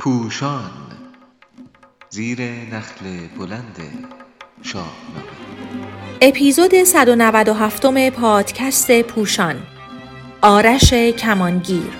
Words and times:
پوشان 0.00 0.70
زیر 2.10 2.42
نخل 2.42 3.04
بلند 3.38 3.76
شاهنامه 4.62 4.90
اپیزود 6.20 6.84
197 6.84 8.10
پادکست 8.10 9.02
پوشان 9.02 9.56
آرش 10.42 10.94
کمانگیر 10.94 11.90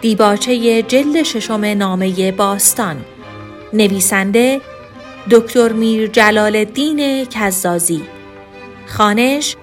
دیباچه 0.00 0.82
جلد 0.82 1.22
ششم 1.22 1.64
نامه 1.64 2.32
باستان 2.32 3.04
نویسنده 3.72 4.60
دکتر 5.30 5.72
میر 5.72 6.06
جلال 6.06 6.56
الدین 6.56 7.24
کزازی 7.24 8.02
خانش 8.86 9.56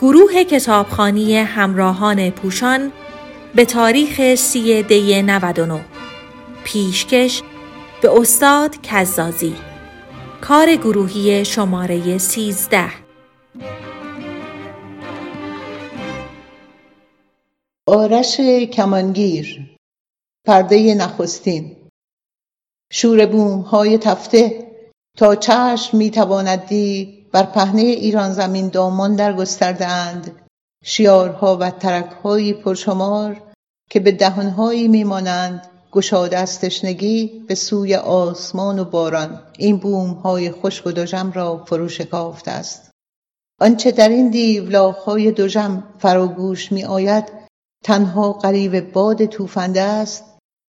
گروه 0.00 0.44
کتابخانی 0.44 1.36
همراهان 1.36 2.30
پوشان 2.30 2.92
به 3.54 3.64
تاریخ 3.64 4.34
سی 4.34 4.82
دی 4.82 5.22
99 5.22 5.95
پیشکش 6.66 7.42
به 8.02 8.20
استاد 8.20 8.76
کزازی. 8.82 9.56
کار 10.40 10.76
گروهی 10.76 11.44
شماره 11.44 12.18
13 12.18 12.90
آرش 17.88 18.40
کمانگیر 18.72 19.78
پرده 20.46 20.94
نخستین. 20.94 21.76
شور 22.92 23.26
بوم 23.26 23.60
های 23.60 23.98
تفته 23.98 24.72
تا 25.16 25.34
چشم 25.34 25.96
می 25.96 26.10
تواند 26.10 26.66
دید 26.66 27.30
بر 27.30 27.42
پهنه 27.42 27.82
ایران 27.82 28.32
زمین 28.32 28.68
دامان 28.68 29.16
در 29.16 29.32
گسترده 29.32 29.86
اند 29.86 30.46
شیارها 30.84 31.56
و 31.56 31.70
ترکهایی 31.70 32.52
پرشمار 32.52 33.42
که 33.90 34.00
به 34.00 34.12
دهانهایی 34.12 34.88
میمانند 34.88 35.75
گشاده 35.96 36.38
از 36.38 36.60
تشنگی 36.60 37.44
به 37.48 37.54
سوی 37.54 37.94
آسمان 37.94 38.78
و 38.78 38.84
باران 38.84 39.42
این 39.58 39.76
بومهای 39.76 40.50
خشک 40.50 40.86
و 40.86 40.92
دژم 40.92 41.32
را 41.34 41.64
فرو 41.64 41.88
شکافته 41.88 42.50
است 42.50 42.90
آنچه 43.60 43.90
در 43.90 44.08
این 44.08 44.30
دیولاخهای 44.30 45.32
دژم 45.32 45.84
فراگوش 45.98 46.72
می 46.72 46.84
آید 46.84 47.24
تنها 47.84 48.32
قریب 48.32 48.92
باد 48.92 49.24
توفنده 49.24 49.82
است 49.82 50.24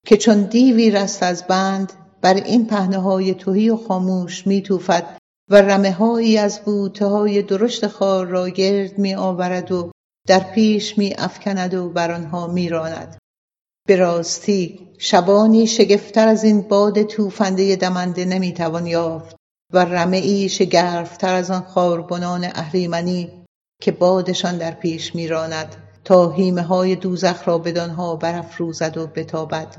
که 0.06 0.18
چون 0.18 0.42
دیوی 0.44 0.92
رست 0.92 1.24
از 1.24 1.48
بند 1.48 1.94
بر 2.22 2.34
این 2.34 2.68
پهنه 2.68 2.98
های 2.98 3.34
توهی 3.34 3.70
و 3.70 3.78
خاموش 3.78 4.48
می 4.48 4.62
توفد 4.62 5.18
و 5.50 5.56
رمه 5.56 5.92
هایی 5.92 6.38
از 6.38 6.60
بوته 6.60 7.06
های 7.06 7.42
درشت 7.42 7.88
خار 7.88 8.26
را 8.26 8.50
گرد 8.50 8.98
می 8.98 9.16
آورد 9.16 9.72
و 9.72 9.92
در 10.28 10.40
پیش 10.40 10.98
می 10.98 11.14
افکند 11.18 11.74
و 11.74 11.90
بر 11.90 12.12
آنها 12.12 12.48
می 12.48 12.70
راند. 12.70 13.18
به 13.88 13.96
راستی 13.96 14.80
شبانی 14.98 15.68
شگفتتر 15.68 16.28
از 16.28 16.44
این 16.44 16.62
باد 16.62 17.04
توفنده 17.04 17.76
دمنده 17.76 18.26
نمی 18.26 18.54
توان 18.54 18.88
یافت 18.88 19.36
و 19.74 19.86
رمه 19.86 20.18
ای 20.18 20.50
شگرفتر 20.50 21.34
از 21.34 21.52
آن 21.52 21.62
خاربنان 21.62 22.44
اهریمنی 22.44 23.32
که 23.82 23.92
بادشان 23.92 24.58
در 24.58 24.72
پیش 24.72 25.16
می 25.16 25.28
راند 25.28 25.76
تا 26.04 26.32
هیمه 26.32 26.62
های 26.62 26.96
دوزخ 26.96 27.48
را 27.48 27.58
بدانها 27.58 28.16
برافروزد 28.16 28.98
و 28.98 29.08
بتابد. 29.08 29.76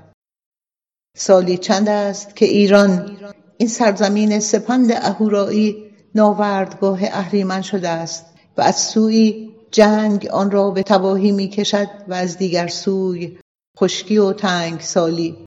سالی 1.16 1.58
چند 1.58 1.88
است 1.88 2.36
که 2.36 2.44
ایران 2.44 3.16
این 3.58 3.68
سرزمین 3.68 4.40
سپند 4.40 4.92
اهورایی 4.92 5.84
ناوردگاه 6.14 7.00
اهریمن 7.02 7.62
شده 7.62 7.88
است 7.88 8.26
و 8.56 8.62
از 8.62 8.76
سوی 8.76 9.50
جنگ 9.70 10.26
آن 10.26 10.50
را 10.50 10.70
به 10.70 10.82
تباهی 10.82 11.32
می 11.32 11.48
کشد 11.48 11.88
و 12.08 12.14
از 12.14 12.38
دیگر 12.38 12.66
سوی 12.66 13.38
خشکی 13.80 14.18
و 14.18 14.32
تنگ 14.32 14.80
سالی 14.80 15.46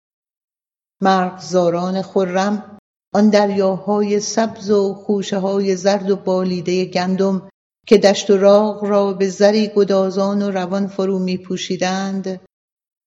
مرغزاران 1.02 2.02
خرم 2.02 2.78
آن 3.14 3.30
دریاهای 3.30 4.20
سبز 4.20 4.72
و 4.72 4.94
خوشه 4.94 5.38
های 5.38 5.76
زرد 5.76 6.12
و 6.12 6.16
بالیده 6.16 6.86
گندم 6.86 7.50
که 7.88 7.98
دشت 7.98 8.30
و 8.30 8.38
راغ 8.38 8.84
را 8.84 9.14
به 9.14 9.30
زری 9.30 9.68
گدازان 9.68 10.42
و 10.42 10.52
روان 10.52 10.88
فرو 10.88 11.20
می 11.20 11.38
پوشیدند 11.38 12.42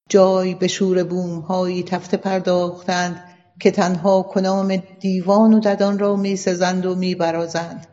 جای 0.08 0.54
به 0.54 0.68
شور 0.68 1.04
بومهایی 1.04 1.82
تفته 1.82 2.16
پرداختند 2.16 3.24
که 3.60 3.70
تنها 3.70 4.22
کنام 4.22 4.76
دیوان 4.76 5.54
و 5.54 5.60
ددان 5.60 5.98
را 5.98 6.16
می 6.16 6.36
سزند 6.36 6.86
و 6.86 6.94
می 6.94 7.14
برازند. 7.14 7.86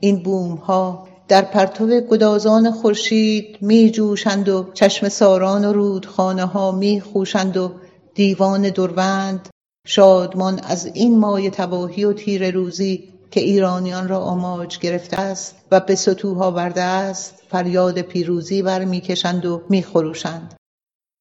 این 0.00 0.22
بومها 0.22 1.08
در 1.28 1.42
پرتو 1.42 2.00
گدازان 2.00 2.70
خورشید 2.70 3.58
می 3.60 3.90
جوشند 3.90 4.48
و 4.48 4.70
چشم 4.74 5.08
ساران 5.08 5.64
و 5.64 5.72
رودخانه 5.72 6.44
ها 6.44 6.72
می 6.72 7.00
خوشند 7.00 7.56
و 7.56 7.72
دیوان 8.14 8.70
دروند. 8.70 9.48
شادمان 9.86 10.60
از 10.62 10.86
این 10.86 11.18
مای 11.18 11.50
تباهی 11.50 12.04
و 12.04 12.12
تیر 12.12 12.50
روزی 12.50 13.08
که 13.30 13.40
ایرانیان 13.40 14.08
را 14.08 14.18
آماج 14.18 14.78
گرفته 14.78 15.20
است 15.20 15.54
و 15.70 15.80
به 15.80 15.94
سطوح 15.94 16.42
آورده 16.42 16.82
است 16.82 17.34
فریاد 17.50 18.00
پیروزی 18.00 18.62
برمیکشند 18.62 19.46
و 19.46 19.62
میخروشند. 19.68 20.54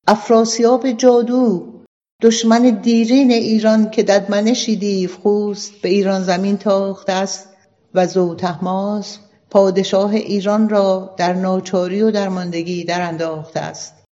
افراسیاب 0.07 0.91
جادو 0.91 1.73
دشمن 2.21 2.61
دیرین 2.61 3.31
ایران 3.31 3.89
که 3.89 4.03
ددمنشی 4.03 4.75
دیو 4.75 5.09
خوست 5.23 5.71
به 5.81 5.89
ایران 5.89 6.23
زمین 6.23 6.57
تاخته 6.57 7.11
است 7.11 7.49
و 7.93 8.07
زوتهماس 8.07 9.19
پادشاه 9.49 10.11
ایران 10.13 10.69
را 10.69 11.15
در 11.17 11.33
ناچاری 11.33 12.01
و 12.01 12.11
درماندگی 12.11 12.83
در 12.83 13.01
انداخته 13.01 13.59
است 13.59 14.03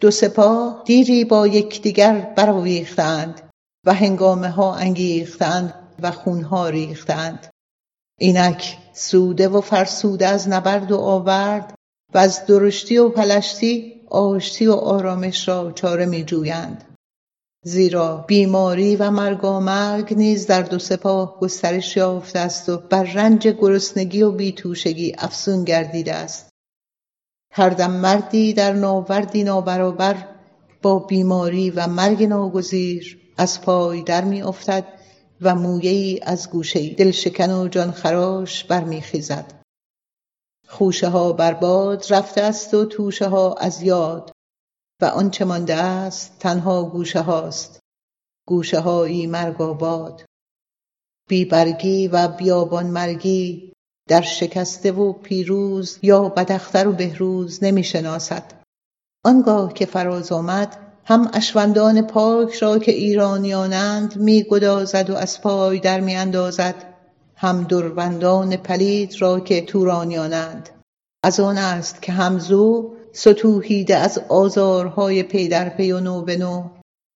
دو 0.00 0.10
سپاه 0.10 0.82
دیری 0.86 1.24
با 1.24 1.46
یکدیگر 1.46 2.34
برآویختند 2.36 3.50
و 3.86 3.94
هنگامه 3.94 4.48
ها 4.48 4.74
انگیختند 4.74 5.74
و 6.02 6.10
خونها 6.10 6.68
ریختند 6.68 7.46
اینک 8.18 8.78
سوده 8.92 9.48
و 9.48 9.60
فرسوده 9.60 10.26
از 10.26 10.48
نبرد 10.48 10.92
و 10.92 10.98
آورد 10.98 11.74
و 12.14 12.18
از 12.18 12.46
درشتی 12.46 12.98
و 12.98 13.08
پلشتی 13.08 14.02
آشتی 14.10 14.66
و 14.66 14.72
آرامش 14.72 15.48
را 15.48 15.72
چاره 15.72 16.06
می 16.06 16.24
جویند. 16.24 16.95
زیرا 17.62 18.24
بیماری 18.28 18.96
و 18.96 19.10
مرگ 19.10 20.14
نیز 20.14 20.46
در 20.46 20.62
دو 20.62 20.78
سپاه 20.78 21.40
گسترش 21.40 21.96
یافته 21.96 22.38
است 22.38 22.68
و 22.68 22.76
بر 22.76 23.02
رنج 23.02 23.48
گرسنگی 23.48 24.22
و 24.22 24.30
بیتوشگی 24.30 25.14
افزون 25.18 25.64
گردیده 25.64 26.14
است. 26.14 26.48
هر 27.52 27.70
دم 27.70 27.90
مردی 27.90 28.52
در 28.52 28.72
ناوردی 28.72 29.44
نابرابر 29.44 30.28
با 30.82 30.98
بیماری 30.98 31.70
و 31.70 31.86
مرگ 31.86 32.22
ناگزیر 32.22 33.18
از 33.38 33.60
پای 33.60 34.02
در 34.02 34.24
می 34.24 34.42
افتد 34.42 34.86
و 35.40 35.54
مویه 35.54 35.90
ای 35.90 36.20
از 36.22 36.50
گوشه 36.50 36.94
دلشکن 36.94 37.50
و 37.50 37.68
جان 37.68 37.90
خراش 37.90 38.64
برمیخیزد. 38.64 39.52
خوشه 40.68 41.08
ها 41.08 41.32
بر 41.32 41.54
باد 41.54 42.04
رفته 42.10 42.40
است 42.40 42.74
و 42.74 42.84
توشه 42.84 43.28
ها 43.28 43.54
از 43.54 43.82
یاد. 43.82 44.35
و 45.02 45.04
آنچه 45.04 45.44
مانده 45.44 45.74
است 45.74 46.38
تنها 46.38 46.84
گوشه 46.84 47.20
هاست. 47.20 47.80
گوشه 48.48 48.80
هایی 48.80 49.26
مرگ 49.26 49.62
آباد. 49.62 50.24
بی 51.28 51.44
برگی 51.44 52.08
و 52.08 52.28
بیابان 52.28 52.86
مرگی 52.86 53.72
در 54.08 54.22
شکسته 54.22 54.92
و 54.92 55.12
پیروز 55.12 55.98
یا 56.02 56.28
بدختر 56.28 56.88
و 56.88 56.92
بهروز 56.92 57.64
نمی 57.64 57.84
شناسد. 57.84 58.52
آنگاه 59.24 59.74
که 59.74 59.86
فراز 59.86 60.32
آمد 60.32 60.76
هم 61.04 61.30
اشوندان 61.34 62.02
پاک 62.02 62.54
را 62.54 62.78
که 62.78 62.92
ایرانیانند 62.92 64.16
می 64.16 64.42
گدازد 64.50 65.10
و 65.10 65.14
از 65.14 65.40
پای 65.40 65.80
در 65.80 66.00
می 66.00 66.16
اندازد 66.16 66.94
هم 67.36 67.64
دروندان 67.64 68.56
پلید 68.56 69.22
را 69.22 69.40
که 69.40 69.62
تورانیانند. 69.62 70.68
از 71.24 71.40
آن 71.40 71.58
است 71.58 72.02
که 72.02 72.12
همزو 72.12 72.95
ستوهیده 73.16 73.96
از 73.96 74.18
آزارهای 74.28 75.22
پی 75.22 75.48
در 75.48 75.68
پی 75.68 75.92
و 75.92 76.00
نو 76.00 76.22
به 76.22 76.36
نو. 76.36 76.68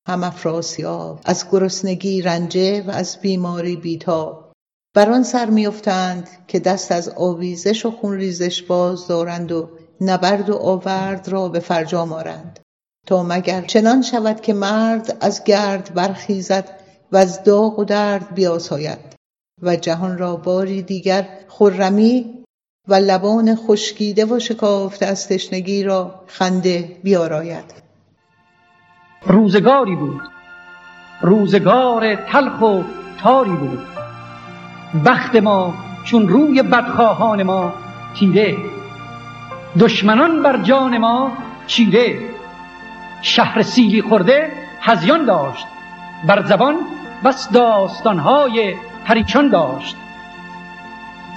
هم 0.07 0.23
افراسیاب 0.23 1.19
از 1.25 1.45
گرسنگی 1.51 2.21
رنجه 2.21 2.81
و 2.81 2.91
از 2.91 3.17
بیماری 3.21 3.75
بیتاب. 3.75 4.51
بر 4.95 5.11
آن 5.11 5.23
سر 5.23 5.49
میافتند 5.49 6.29
که 6.47 6.59
دست 6.59 6.91
از 6.91 7.09
آویزش 7.09 7.85
و 7.85 7.91
خونریزش 7.91 8.61
باز 8.61 9.07
دارند 9.07 9.51
و 9.51 9.69
نبرد 10.01 10.49
و 10.49 10.55
آورد 10.55 11.29
را 11.29 11.49
به 11.49 11.59
فرجام 11.59 12.13
آرند. 12.13 12.59
تا 13.07 13.23
مگر 13.23 13.61
چنان 13.61 14.01
شود 14.01 14.41
که 14.41 14.53
مرد 14.53 15.17
از 15.21 15.43
گرد 15.43 15.93
برخیزد 15.93 16.79
و 17.11 17.17
از 17.17 17.43
داغ 17.43 17.79
و 17.79 17.83
درد 17.83 18.33
بیاساید 18.33 18.99
و 19.61 19.75
جهان 19.75 20.17
را 20.17 20.35
باری 20.35 20.81
دیگر 20.81 21.29
خرمی 21.47 22.39
و 22.87 22.95
لبان 22.95 23.55
خشکیده 23.55 24.25
و 24.25 24.39
شکافته 24.39 25.05
از 25.05 25.27
تشنگی 25.27 25.83
را 25.83 26.15
خنده 26.27 26.97
بیاراید. 27.03 27.73
روزگاری 29.25 29.95
بود. 29.95 30.21
روزگار 31.21 32.15
تلخ 32.15 32.61
و 32.61 32.83
تاری 33.21 33.51
بود. 33.51 33.79
بخت 35.05 35.35
ما 35.35 35.73
چون 36.05 36.27
روی 36.27 36.63
بدخواهان 36.63 37.43
ما 37.43 37.73
تیره 38.19 38.57
دشمنان 39.79 40.43
بر 40.43 40.61
جان 40.61 40.97
ما 40.97 41.31
چیره. 41.67 42.19
شهر 43.21 43.61
سیلی 43.61 44.01
خورده 44.01 44.51
هزیان 44.81 45.25
داشت. 45.25 45.65
بر 46.27 46.45
زبان 46.45 46.75
بس 47.25 47.49
داستانهای 47.49 48.75
پریشان 49.05 49.49
داشت. 49.49 49.95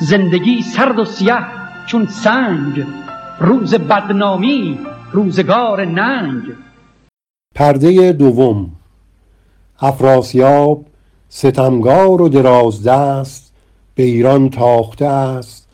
زندگی 0.03 0.63
سرد 0.63 0.99
و 0.99 1.05
سیه 1.05 1.39
چون 1.87 2.07
سنگ 2.07 2.85
روز 3.41 3.75
بدنامی 3.75 4.79
روزگار 5.13 5.85
ننگ. 5.85 6.43
پرده 7.55 8.13
دوم 8.13 8.71
افراسیاب 9.81 10.85
ستمگار 11.29 12.23
و 12.23 12.29
دست 12.87 13.53
به 13.95 14.03
ایران 14.03 14.51
تاخته 14.51 15.07
است 15.07 15.69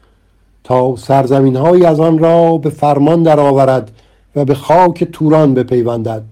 تا 0.64 0.96
سرزمین 0.96 1.56
های 1.56 1.86
از 1.86 2.00
آن 2.00 2.18
را 2.18 2.58
به 2.58 2.70
فرمان 2.70 3.22
درآورد 3.22 3.90
و 4.36 4.44
به 4.44 4.54
خاک 4.54 5.04
توران 5.04 5.54
بپیوندد. 5.54 6.22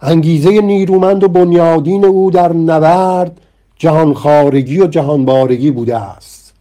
انگیزه 0.00 0.60
نیرومند 0.60 1.24
و 1.24 1.28
بنیادین 1.28 2.04
او 2.04 2.30
در 2.30 2.52
نبرد 2.52 3.40
جهانخارگی 3.78 4.80
و 4.80 4.86
جهانبارگی 4.86 5.70
بوده 5.70 5.96
است. 5.96 6.54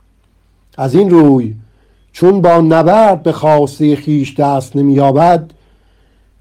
از 0.77 0.95
این 0.95 1.09
روی 1.09 1.53
چون 2.11 2.41
با 2.41 2.57
نبرد 2.57 3.23
به 3.23 3.31
خواسته 3.31 3.95
خیش 3.95 4.35
دست 4.35 4.75
نمییابد 4.75 5.51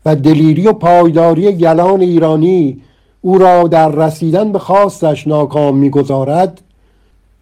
و 0.06 0.17
دلیری 0.17 0.67
و 0.67 0.73
پایداری 0.73 1.53
گلان 1.53 2.00
ایرانی 2.00 2.82
او 3.21 3.38
را 3.38 3.62
در 3.62 3.88
رسیدن 3.88 4.53
به 4.53 4.59
خواستش 4.59 5.26
ناکام 5.26 5.76
می‌گذارد 5.76 6.61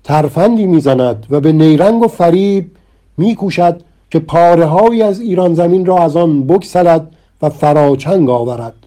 ترفندی 0.05 0.67
می‌زند 0.67 1.27
و 1.31 1.41
به 1.41 1.53
نیرنگ 1.53 2.03
و 2.03 2.09
فریب 2.09 2.71
میکوشد 3.17 3.83
که 4.11 4.19
پاره 4.19 5.05
از 5.05 5.21
ایران 5.21 5.55
زمین 5.55 5.87
را 5.87 5.99
از 5.99 6.17
آن 6.17 6.47
بگسلد 6.47 7.11
و 7.43 7.51
فراچنگ 7.51 8.31
آورد. 8.31 8.82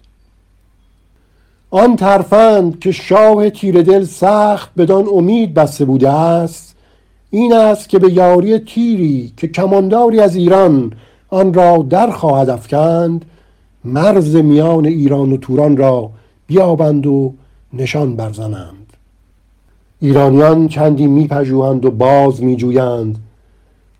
آن 1.70 1.96
ترفند 1.96 2.78
که 2.78 2.92
شاه 2.92 3.50
تیر 3.50 3.82
دل 3.82 4.04
سخت 4.04 4.70
بدان 4.76 5.06
امید 5.14 5.54
بسته 5.54 5.84
بوده 5.84 6.10
است 6.10 6.76
این 7.30 7.52
است 7.52 7.88
که 7.88 7.98
به 7.98 8.12
یاری 8.12 8.58
تیری 8.58 9.32
که 9.36 9.48
کمانداری 9.48 10.20
از 10.20 10.36
ایران 10.36 10.92
آن 11.28 11.54
را 11.54 11.86
در 11.90 12.10
خواهد 12.10 12.50
افکند 12.50 13.24
مرز 13.84 14.36
میان 14.36 14.86
ایران 14.86 15.32
و 15.32 15.36
توران 15.36 15.76
را 15.76 16.10
بیابند 16.46 17.06
و 17.06 17.34
نشان 17.72 18.16
برزنند. 18.16 18.92
ایرانیان 20.00 20.68
چندی 20.68 21.06
میپژوهند 21.06 21.84
و 21.84 21.90
باز 21.90 22.42
میجویند 22.42 23.18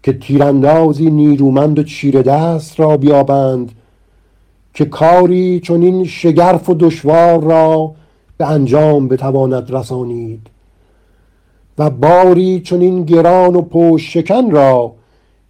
که 0.02 0.12
تیراندازی 0.12 1.10
نیرومند 1.10 1.78
و 1.78 1.82
چیره 1.82 2.22
دست 2.22 2.80
را 2.80 2.96
بیابند 2.96 3.72
که 4.76 4.84
کاری 4.84 5.60
چون 5.60 5.82
این 5.82 6.04
شگرف 6.04 6.68
و 6.68 6.74
دشوار 6.74 7.42
را 7.42 7.92
به 8.36 8.46
انجام 8.50 9.08
بتواند 9.08 9.74
رسانید 9.74 10.46
و 11.78 11.90
باری 11.90 12.60
چون 12.60 12.80
این 12.80 13.04
گران 13.04 13.56
و 13.56 13.62
پشت 13.62 14.10
شکن 14.10 14.50
را 14.50 14.92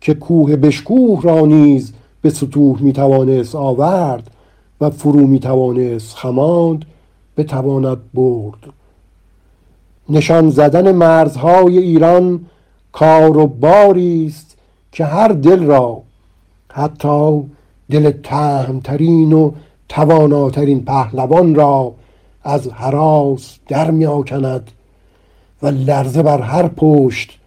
که 0.00 0.14
کوه 0.14 0.56
بشکوه 0.56 1.23
را 1.23 1.46
نیز 1.46 1.93
به 2.23 2.31
سطوح 2.31 2.82
می‌توانست 2.82 3.55
آورد 3.55 4.31
و 4.81 4.90
فرو 4.90 5.26
می‌توانست 5.26 6.17
خماند 6.17 6.84
بتواند 7.37 7.99
برد. 8.14 8.58
نشان 10.08 10.50
زدن 10.50 10.93
مرزهای 10.93 11.78
ایران 11.78 12.40
کار 12.93 13.37
و 13.37 13.46
باری 13.46 14.26
است 14.26 14.56
که 14.93 15.05
هر 15.05 15.28
دل 15.28 15.62
را 15.64 16.02
حتی 16.73 17.43
دل 17.90 18.10
تهمترین 18.10 19.32
و 19.32 19.52
تواناترین 19.88 20.84
پهلوان 20.84 21.54
را 21.54 21.94
از 22.44 22.68
حراس 22.68 23.58
در 23.68 23.90
می 23.90 24.06
آکند 24.06 24.70
و 25.62 25.66
لرزه 25.66 26.22
بر 26.22 26.40
هر 26.40 26.68
پشت 26.68 27.38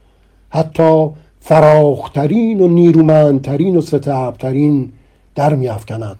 حتی 0.49 1.09
فراخترین 1.39 2.61
و 2.61 2.67
نیرومندترین 2.67 3.77
و 3.77 3.81
ستبترین 3.81 4.91
در 5.35 5.55
می 5.55 5.67
افکند 5.67 6.19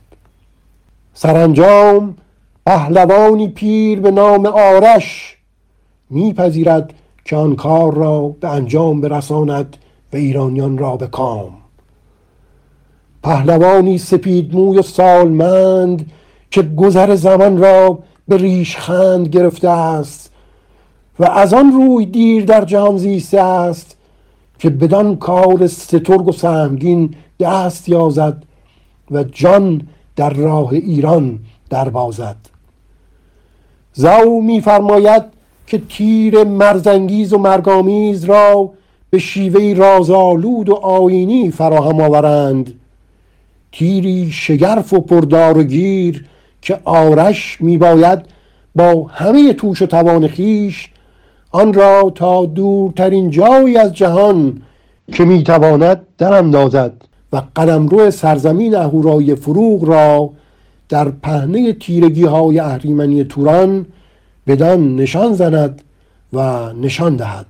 سرانجام 1.14 2.16
پهلوانی 2.66 3.48
پیر 3.48 4.00
به 4.00 4.12
نام 4.12 4.46
آرش 4.46 5.38
میپذیرد 6.10 6.94
که 7.26 7.36
آن 7.36 7.56
کار 7.56 7.94
را 7.94 8.36
به 8.42 8.50
انجام 8.50 9.02
برساند 9.02 9.78
و 10.14 10.18
ایرانیان 10.18 10.78
را 10.78 10.98
به 10.98 11.08
کام. 11.08 11.59
پهلوانی 13.24 13.98
سپید 13.98 14.56
موی 14.56 14.78
و 14.78 14.82
سالمند 14.82 16.12
که 16.52 16.62
گذر 16.62 17.16
زمان 17.16 17.58
را 17.58 18.00
به 18.28 18.38
ریشخند 18.38 19.28
گرفته 19.28 19.70
است 19.70 20.32
و 21.20 21.26
از 21.26 21.54
آن 21.54 21.72
روی 21.72 22.06
دیر 22.06 22.46
در 22.46 22.66
جهان 22.66 22.98
زیسته 22.98 23.42
است 23.42 23.98
که 24.60 24.70
بدان 24.70 25.16
کار 25.16 25.68
سترگ 25.68 26.28
و 26.28 26.32
سهمگین 26.32 27.16
دست 27.40 27.90
یازد 27.90 28.44
و 29.12 29.24
جان 29.24 29.82
در 30.16 30.30
راه 30.30 30.74
ایران 30.74 31.40
دربازد 31.70 32.36
زو 33.94 34.42
میفرماید 34.42 35.24
که 35.68 35.82
تیر 35.90 36.44
مرزنگیز 36.44 37.34
و 37.34 37.38
مرگامیز 37.38 38.24
را 38.24 38.70
به 39.10 39.20
شیوه 39.20 39.74
رازآلود 39.78 40.70
و 40.70 40.74
آینی 40.74 41.52
فراهم 41.52 42.02
آورند. 42.02 42.79
تیری 43.72 44.32
شگرف 44.32 44.94
و 44.94 45.00
پردار 45.00 45.58
و 45.58 45.64
گیر 45.64 46.26
که 46.62 46.80
آرش 46.84 47.58
میباید 47.62 48.20
با 48.76 49.04
همه 49.04 49.54
توش 49.54 49.82
و 49.82 49.86
توان 49.86 50.28
خیش 50.28 50.90
آن 51.52 51.74
را 51.74 52.12
تا 52.16 52.46
دورترین 52.46 53.30
جایی 53.30 53.78
از 53.78 53.94
جهان 53.94 54.62
که 55.14 55.26
می‌تواند 55.26 56.02
دازد 56.18 56.94
و 57.34 57.42
قلمرو 57.56 58.12
سرزمین 58.12 58.76
اهورای 58.76 59.36
فروغ 59.36 59.86
را 59.86 60.30
در 60.90 61.10
پهنه 61.10 61.74
تیرگی 61.74 62.26
های 62.26 62.60
اهریمنی 62.60 63.24
توران 63.24 63.86
بدان 64.48 64.96
نشان 64.96 65.34
زند 65.34 65.82
و 66.34 66.74
نشان 66.74 67.16
دهد. 67.16 67.46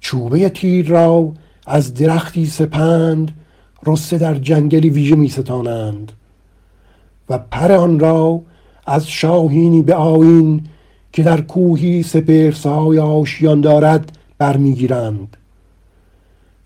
چوبه 0.00 0.48
تیر 0.48 0.88
را 0.88 1.32
از 1.66 1.94
درختی 1.94 2.46
سپند 2.46 3.37
رسته 3.86 4.18
در 4.18 4.34
جنگلی 4.34 4.90
ویژه 4.90 5.16
می 5.16 5.28
ستانند 5.28 6.12
و 7.28 7.38
پر 7.38 7.72
آن 7.72 7.98
را 7.98 8.40
از 8.86 9.08
شاهینی 9.08 9.82
به 9.82 9.94
آین 9.94 10.62
که 11.12 11.22
در 11.22 11.40
کوهی 11.40 12.02
سپرسای 12.02 12.98
آشیان 12.98 13.60
دارد 13.60 14.12
برمیگیرند 14.38 15.36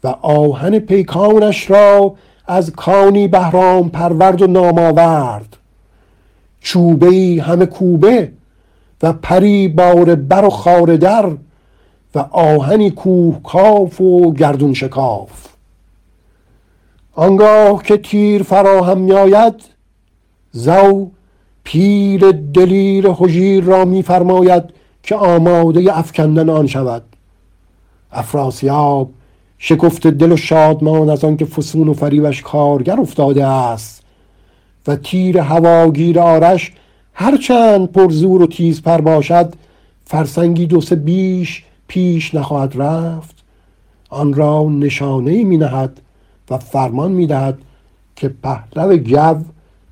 و 0.05 0.09
آهن 0.23 0.79
پیکانش 0.79 1.71
را 1.71 2.15
از 2.47 2.71
کانی 2.71 3.29
بهرام 3.29 3.91
پرورد 3.91 4.43
و 4.43 4.47
نامآورد 4.47 5.57
چوبه 6.61 7.43
همه 7.43 7.67
کوبه 7.67 8.33
و 9.03 9.13
پری 9.13 9.69
بار 9.69 10.15
بر 10.15 10.45
و 10.45 10.51
خار 10.51 10.97
در 10.97 11.27
و 12.15 12.19
آهنی 12.31 12.91
کوه 12.91 13.43
کاف 13.43 14.01
و 14.01 14.33
گردون 14.33 14.75
شکاف. 14.75 15.52
آنگاه 17.15 17.83
که 17.83 17.97
تیر 17.97 18.43
فراهم 18.43 18.99
میآید 18.99 19.55
زو 20.53 21.11
پیر 21.65 22.31
دلیر 22.31 23.07
هژیر 23.07 23.65
را 23.65 23.85
میفرماید 23.85 24.63
که 25.03 25.15
آماده 25.15 25.99
افکندن 25.99 26.49
آن 26.49 26.67
شود. 26.67 27.03
افراسیاب 28.13 29.11
شکفت 29.59 30.07
دل 30.07 30.33
و 30.33 30.37
شادمان 30.37 31.11
از 31.11 31.25
آنکه 31.25 31.45
فسون 31.45 31.89
و 31.89 31.95
فریبش 31.95 32.43
کارگر 32.43 33.01
افتاده 33.01 33.47
است 33.47 34.03
و 34.87 34.97
تیر 34.97 35.39
هواگیر 35.39 36.21
آرش 36.21 36.73
هرچند 37.15 37.93
پر 37.93 38.11
زور 38.11 38.43
و 38.43 38.47
تیز 38.47 38.83
پر 38.83 39.01
باشد 39.01 39.55
فرسنگی 40.05 40.67
دو 40.67 40.81
سه 40.81 40.97
بیش 40.97 41.65
پیش 41.89 42.35
نخواهد 42.35 42.83
رفت. 42.83 43.37
آن 44.11 44.35
را 44.35 44.69
نشانه 44.69 45.45
می 45.45 45.57
نهد 45.57 46.01
و 46.53 46.59
فرمان 46.59 47.13
می 47.13 47.27
دهد 47.27 47.59
که 48.17 48.29
پهلو 48.43 48.97
گو 48.97 49.45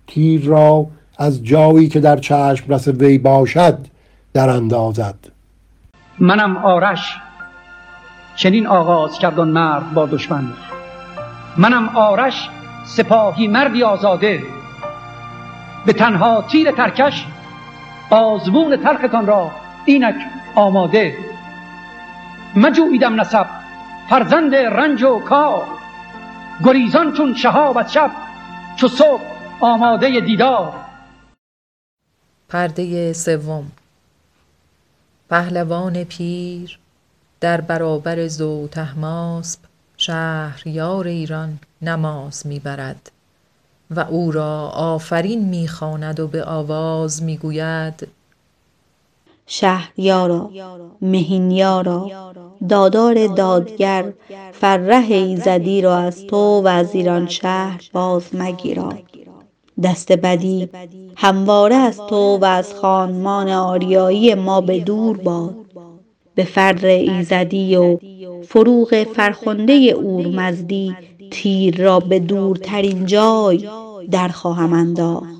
تیر 0.07 0.45
را 0.45 0.87
از 1.19 1.45
جایی 1.45 1.89
که 1.89 2.01
در 2.01 2.17
چشم 2.17 2.75
رس 2.75 2.89
وی 2.89 3.19
باشد 3.19 3.79
در 4.33 4.49
اندازد. 4.49 5.15
منم 6.19 6.57
آرش 6.57 7.17
چنین 8.37 8.67
آغاز 8.67 9.19
کردن 9.19 9.49
مرد 9.49 9.95
با 9.95 10.07
دشمن. 10.07 10.45
منم 11.57 11.89
آرش 11.89 12.49
سپاهی 12.85 13.49
مردی 13.49 13.83
آزاده. 13.83 14.43
به 15.87 15.93
تنها 15.93 16.43
تیر 16.43 16.71
ترکش 16.71 17.27
آزمون 18.11 18.77
تلختان 18.77 19.27
را 19.27 19.51
اینک 19.85 20.15
آماده. 20.55 21.15
مجویدم 22.57 23.21
نسب 23.21 23.47
فرزند 24.09 24.55
رنج 24.55 25.03
و 25.03 25.19
کار. 25.19 25.80
گریزان 26.65 27.13
چون 27.13 27.35
شهاب 27.35 27.79
از 27.79 27.93
شب 27.93 28.11
چو 28.77 28.89
صبح 28.89 29.23
آماده 29.61 30.21
دیدار. 30.21 30.75
پرده 32.49 33.13
سوم. 33.13 33.73
پهلوان 35.31 36.05
پیر 36.05 36.79
در 37.41 37.61
برابر 37.61 38.29
زو 38.29 38.69
تهماسب 38.69 39.61
شهریار 39.97 41.07
ایران 41.07 41.59
نماز 41.83 42.47
می‌برد 42.47 43.13
و 43.91 44.01
او 44.01 44.33
را 44.33 44.69
آفرین 44.69 45.49
می‌خواند 45.49 46.21
و 46.21 46.29
به 46.29 46.45
آواز 46.45 47.23
می‌گوید 47.23 48.09
شهریارا 49.53 50.51
مهینیارا 51.03 52.11
دادار 52.69 53.27
دادگر 53.27 54.13
فره 54.53 55.13
ایزدی 55.13 55.83
را 55.83 55.97
از 55.97 56.27
تو 56.27 56.37
و 56.37 56.69
از 56.69 56.95
ایران 56.95 57.29
شهر 57.29 57.91
باز 57.93 58.23
مگیرا. 58.35 58.93
دست 59.83 60.13
بدی 60.13 60.69
همواره 61.17 61.75
از 61.75 61.97
تو 61.97 62.37
و 62.37 62.45
از 62.45 62.75
خانمان 62.75 63.49
آریایی 63.49 64.35
ما 64.35 64.61
به 64.61 64.79
دور 64.79 65.17
باد. 65.17 65.55
به 66.35 66.45
فر 66.45 66.87
ایزدی 66.87 67.77
و 67.77 67.99
فروغ 68.43 69.05
فرخنده 69.15 69.73
اورمزدی 69.73 70.97
تیر 71.31 71.83
را 71.83 72.01
به 72.01 72.19
دورترین 72.19 73.07
جای 73.07 73.69
در 74.11 74.29
خواهم 74.29 74.73
انداخت. 74.73 75.40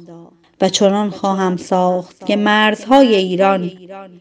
و 0.61 0.69
چنان 0.69 1.11
خواهم 1.11 1.57
ساخت 1.57 2.27
که 2.27 2.37
مرزهای 2.37 3.15
ایران 3.15 3.71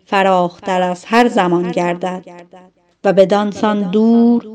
فراختر 0.06 0.82
از 0.82 1.06
هر 1.06 1.28
زمان 1.28 1.72
گردد 1.72 2.26
و 3.04 3.14
بدانسان 3.14 3.82
دور 3.82 4.48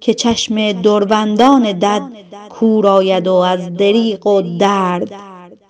که 0.00 0.14
چشم 0.14 0.72
دروندان 0.72 1.72
دد 1.72 2.02
کور 2.48 2.86
آید 2.86 3.28
و 3.28 3.34
از 3.34 3.74
دریغ 3.74 4.26
و 4.26 4.42
درد 4.58 5.12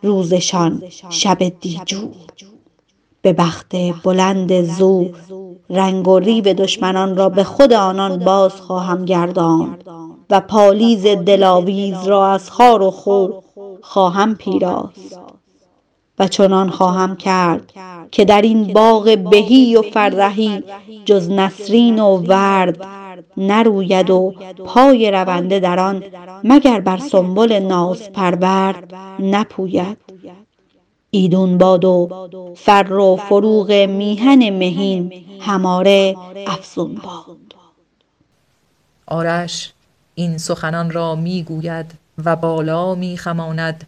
روزشان 0.03 0.83
شب 1.11 1.39
دیجور. 1.61 2.11
به 3.23 3.33
بخت 3.33 3.77
بلند 4.05 4.63
زو 4.63 5.09
رنگ 5.71 6.09
و 6.09 6.19
ریو 6.19 6.53
دشمنان 6.53 7.17
را 7.17 7.29
به 7.29 7.45
خود 7.45 7.73
آنان 7.73 8.19
باز 8.19 8.53
خواهم 8.53 9.05
گرداند 9.05 9.85
و 10.31 10.41
پالیز 10.41 11.07
دلاویز 11.07 12.05
را 12.07 12.29
از 12.33 12.51
خار 12.51 12.83
و 12.83 12.91
خو 12.91 13.29
خواهم 13.83 14.35
پیراست. 14.35 15.21
و 16.19 16.29
چنان 16.29 16.71
خواهم 16.71 17.17
کرد 17.17 17.73
که 18.11 18.25
در 18.25 18.43
این 18.43 18.73
باغ 18.73 19.19
بهی 19.31 19.77
و 19.77 19.83
فرهی 19.83 20.65
جز 21.05 21.31
نسرین 21.31 21.99
و 21.99 22.17
ورد 22.17 22.85
نروید 23.37 24.11
و 24.11 24.35
پای 24.67 25.11
رونده 25.11 25.61
در 25.61 25.81
آن 25.81 26.05
مگر 26.45 26.81
بر 26.81 26.97
سنبل 26.99 27.53
نازپرورد 27.59 28.95
نپوید 29.19 29.99
ایدون 31.11 31.59
باد 31.59 31.85
و 31.85 32.09
فر 32.57 32.93
و 32.93 33.17
فروغ 33.17 33.73
میهن 33.73 34.51
مهین 34.51 35.13
هماره 35.41 36.17
افزون 36.47 36.95
باد. 36.95 37.37
آرش 39.07 39.73
این 40.15 40.39
سخنان 40.39 40.91
را 40.91 41.15
می‌گوید 41.15 41.95
و 42.25 42.37
بالا 42.37 42.95
میخماند 42.95 43.87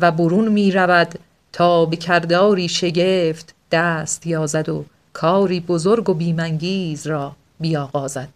و 0.00 0.12
برون 0.12 0.48
می‌رود 0.48 1.18
تا 1.56 1.84
به 1.84 1.96
کرداری 1.96 2.68
شگفت 2.68 3.54
دست 3.72 4.26
یازد 4.26 4.68
و 4.68 4.84
کاری 5.12 5.60
بزرگ 5.60 6.08
و 6.10 6.14
بیمنگیز 6.14 7.06
را 7.06 7.36
بیاغازد. 7.60 8.28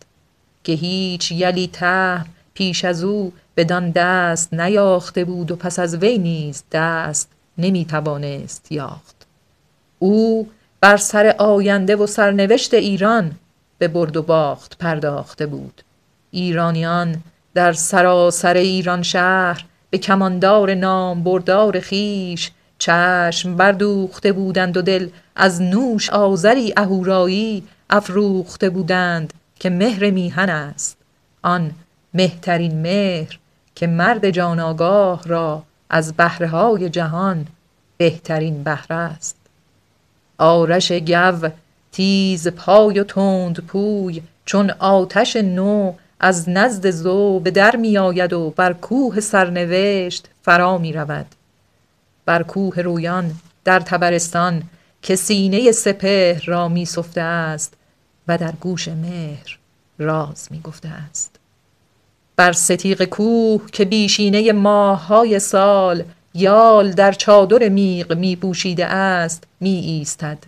که 0.64 0.72
هیچ 0.72 1.32
یلی 1.32 1.66
ته 1.66 2.24
پیش 2.54 2.84
از 2.84 3.04
او 3.04 3.32
بدان 3.56 3.90
دست 3.90 4.54
نیاخته 4.54 5.24
بود 5.24 5.50
و 5.50 5.56
پس 5.56 5.78
از 5.78 5.94
وی 5.96 6.18
نیز 6.18 6.62
دست 6.72 7.28
نمی 7.58 7.84
توانست 7.84 8.72
یاخت 8.72 9.26
او 9.98 10.48
بر 10.80 10.96
سر 10.96 11.34
آینده 11.38 11.96
و 11.96 12.06
سرنوشت 12.06 12.74
ایران 12.74 13.32
به 13.78 13.88
برد 13.88 14.16
و 14.16 14.22
باخت 14.22 14.78
پرداخته 14.78 15.46
بود. 15.46 15.82
ایرانیان 16.30 17.22
در 17.54 17.72
سراسر 17.72 18.54
ایران 18.54 19.02
شهر 19.02 19.64
به 19.90 19.98
کماندار 19.98 20.74
نام 20.74 21.22
بردار 21.22 21.80
خیش 21.80 22.50
چشم 22.80 23.56
بردوخته 23.56 24.32
بودند 24.32 24.76
و 24.76 24.82
دل 24.82 25.08
از 25.36 25.62
نوش 25.62 26.10
آذری 26.10 26.74
اهورایی 26.76 27.64
افروخته 27.90 28.70
بودند 28.70 29.32
که 29.58 29.70
مهر 29.70 30.10
میهن 30.10 30.48
است. 30.48 30.96
آن 31.42 31.70
مهترین 32.14 32.82
مهر 32.82 33.38
که 33.74 33.86
مرد 33.86 34.30
جان 34.30 34.60
آگاه 34.60 35.22
را 35.26 35.62
از 35.90 36.12
بهره 36.12 36.88
جهان 36.88 37.46
بهترین 37.96 38.62
بهره 38.62 38.96
است. 38.96 39.36
آرش 40.38 40.92
گو 40.92 41.48
تیز 41.92 42.48
پای 42.48 43.00
و 43.00 43.04
تند 43.04 43.58
پوی 43.66 44.22
چون 44.44 44.70
آتش 44.70 45.36
نو 45.36 45.92
از 46.20 46.48
نزد 46.48 46.90
زو 46.90 47.40
به 47.40 47.50
در 47.50 47.76
می 47.76 47.98
آید 47.98 48.32
و 48.32 48.50
بر 48.50 48.72
کوه 48.72 49.20
سرنوشت 49.20 50.28
فرا 50.42 50.78
می 50.78 50.92
رود 50.92 51.26
بر 52.30 52.42
کوه 52.42 52.80
رویان 52.80 53.34
در 53.64 53.80
تبرستان 53.80 54.62
که 55.02 55.16
سینه 55.16 55.72
سپهر 55.72 56.44
را 56.46 56.68
می 56.68 56.84
سفته 56.84 57.20
است 57.20 57.74
و 58.28 58.38
در 58.38 58.52
گوش 58.60 58.88
مهر 58.88 59.58
راز 59.98 60.48
می 60.50 60.60
گفته 60.60 60.88
است. 60.88 61.36
بر 62.36 62.52
ستیق 62.52 63.04
کوه 63.04 63.66
که 63.72 63.84
بیشینه 63.84 64.52
ماههای 64.52 65.38
سال 65.38 66.02
یال 66.34 66.90
در 66.90 67.12
چادر 67.12 67.68
میغ 67.68 68.12
می 68.12 68.36
پوشیده 68.36 68.86
است 68.86 69.44
می 69.60 69.78
ایستد 69.78 70.38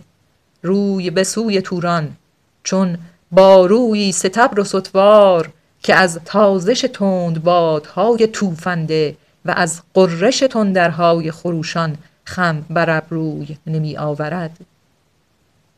روی 0.61 1.09
به 1.09 1.23
سوی 1.23 1.61
توران 1.61 2.15
چون 2.63 2.97
با 3.31 3.65
روی 3.65 4.11
ستبر 4.11 4.59
و 4.59 4.63
ستوار 4.63 5.49
که 5.83 5.95
از 5.95 6.19
تازش 6.25 6.85
تند 6.93 7.43
بادهای 7.43 8.27
توفنده 8.27 9.15
و 9.45 9.51
از 9.51 9.81
قررش 9.93 10.39
تندرهای 10.39 11.31
خروشان 11.31 11.97
خم 12.25 12.65
بر 12.69 12.89
ابروی 12.97 13.57
نمی 13.67 13.97
آورد. 13.97 14.57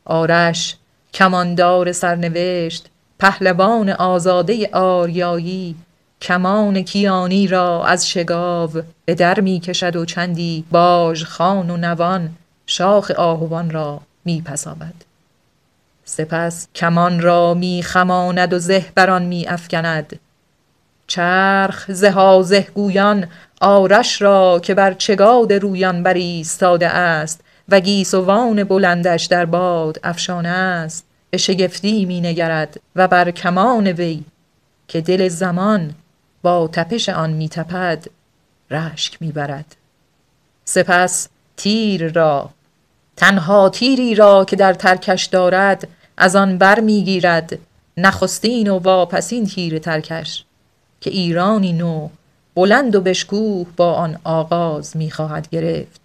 آرش 0.04 0.76
کماندار 1.14 1.92
سرنوشت 1.92 2.86
پهلوان 3.18 3.90
آزاده 3.90 4.70
آریایی 4.72 5.76
کمان 6.20 6.82
کیانی 6.82 7.46
را 7.46 7.86
از 7.86 8.08
شگاو 8.08 8.70
به 9.04 9.14
در 9.14 9.40
می 9.40 9.60
کشد 9.60 9.96
و 9.96 10.04
چندی 10.04 10.64
باژ 10.70 11.24
خان 11.24 11.70
و 11.70 11.76
نوان 11.76 12.30
شاخ 12.66 13.10
آهوان 13.10 13.70
را 13.70 14.00
می 14.24 14.42
پسابد. 14.42 14.94
سپس 16.04 16.68
کمان 16.74 17.20
را 17.20 17.54
می 17.54 17.82
خماند 17.82 18.52
و 18.52 18.58
زه 18.58 18.86
بر 18.94 19.10
آن 19.10 19.22
می 19.22 19.46
افکند. 19.46 20.18
چرخ 21.06 21.92
زها 21.92 22.42
زه 22.42 22.66
گویان 22.74 23.26
آرش 23.60 24.22
را 24.22 24.60
که 24.62 24.74
بر 24.74 24.92
چگاد 24.92 25.52
رویان 25.52 26.02
بر 26.02 26.14
ایستاده 26.14 26.88
است 26.88 27.40
و 27.68 27.80
گیسوان 27.80 28.64
بلندش 28.64 29.24
در 29.24 29.44
باد 29.44 30.00
افشانه 30.04 30.48
است. 30.48 31.04
به 31.30 31.38
شگفتی 31.38 32.04
می 32.04 32.20
نگرد 32.20 32.80
و 32.96 33.08
بر 33.08 33.30
کمان 33.30 33.86
وی 33.86 34.24
که 34.88 35.00
دل 35.00 35.28
زمان 35.28 35.94
با 36.42 36.68
تپش 36.72 37.08
آن 37.08 37.30
می 37.30 37.48
تپد 37.48 38.06
رشک 38.70 39.16
می 39.20 39.32
برد. 39.32 39.76
سپس 40.64 41.28
تیر 41.56 42.12
را 42.12 42.50
تنها 43.16 43.68
تیری 43.68 44.14
را 44.14 44.44
که 44.44 44.56
در 44.56 44.74
ترکش 44.74 45.24
دارد 45.24 45.88
از 46.16 46.36
آن 46.36 46.58
بر 46.58 46.80
می 46.80 47.04
گیرد. 47.04 47.58
نخستین 47.96 48.70
و 48.70 48.78
واپسین 48.78 49.46
تیر 49.46 49.78
ترکش. 49.78 50.44
که 51.00 51.10
ایرانی 51.10 51.72
نو 51.72 52.08
بلند 52.54 52.96
و 52.96 53.00
بشکوه 53.00 53.66
با 53.76 53.92
آن 53.92 54.18
آغاز 54.24 54.96
می 54.96 55.10
خواهد 55.10 55.48
گرفت. 55.48 56.00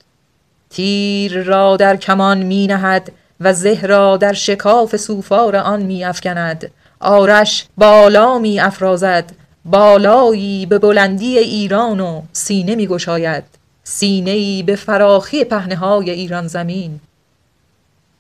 تیر 0.70 1.44
را 1.44 1.78
در 1.78 1.96
کمان 1.96 2.38
می 2.38 2.68
نهد 2.68 3.12
و 3.40 3.54
زه 3.54 3.82
را 3.82 4.18
در 4.18 4.34
شکاف 4.34 4.96
سوفار 4.96 5.56
آن 5.56 5.82
می 5.82 6.04
افکند. 6.04 6.72
آرش 7.00 7.66
بالا 7.78 8.40
می 8.40 8.60
افرازد 8.60 9.32
بالایی 9.66 10.66
به 10.66 10.80
بلندی 10.80 11.38
ایران 11.38 12.00
و 12.00 12.22
سینه 12.34 12.76
می 12.76 12.88
گشاید. 12.88 13.44
سینه 13.84 14.32
ای 14.32 14.64
به 14.64 14.76
فراخی 14.76 15.44
پهنه 15.44 15.76
های 15.76 16.10
ایران 16.10 16.48
زمین. 16.48 17.00